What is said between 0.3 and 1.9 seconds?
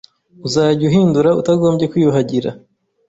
uzajya uhindura utagombye